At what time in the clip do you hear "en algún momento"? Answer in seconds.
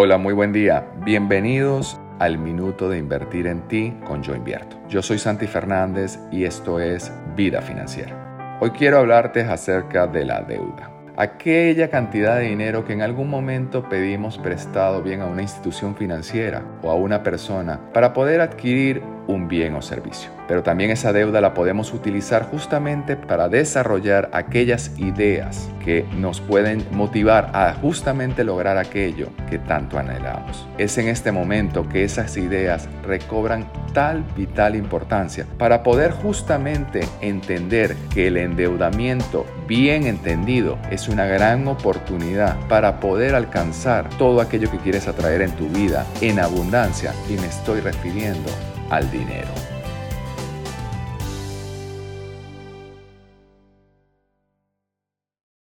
12.92-13.88